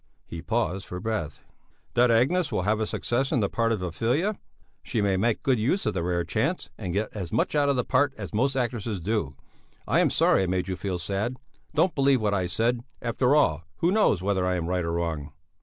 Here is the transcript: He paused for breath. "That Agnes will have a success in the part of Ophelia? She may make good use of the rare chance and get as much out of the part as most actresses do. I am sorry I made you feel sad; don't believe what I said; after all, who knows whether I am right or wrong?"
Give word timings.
He 0.25 0.41
paused 0.41 0.87
for 0.87 0.99
breath. 0.99 1.41
"That 1.93 2.09
Agnes 2.09 2.51
will 2.51 2.63
have 2.63 2.79
a 2.79 2.87
success 2.87 3.31
in 3.31 3.39
the 3.39 3.47
part 3.49 3.71
of 3.71 3.83
Ophelia? 3.83 4.35
She 4.81 4.99
may 4.99 5.15
make 5.15 5.43
good 5.43 5.59
use 5.59 5.85
of 5.85 5.93
the 5.93 6.01
rare 6.01 6.23
chance 6.23 6.71
and 6.75 6.91
get 6.91 7.15
as 7.15 7.31
much 7.31 7.53
out 7.53 7.69
of 7.69 7.75
the 7.75 7.83
part 7.83 8.15
as 8.17 8.33
most 8.33 8.55
actresses 8.55 8.99
do. 8.99 9.35
I 9.87 9.99
am 9.99 10.09
sorry 10.09 10.41
I 10.41 10.47
made 10.47 10.67
you 10.67 10.75
feel 10.75 10.97
sad; 10.97 11.37
don't 11.75 11.93
believe 11.93 12.19
what 12.19 12.33
I 12.33 12.47
said; 12.47 12.81
after 12.99 13.35
all, 13.35 13.61
who 13.77 13.91
knows 13.91 14.23
whether 14.23 14.43
I 14.43 14.55
am 14.55 14.65
right 14.65 14.83
or 14.83 14.93
wrong?" 14.93 15.33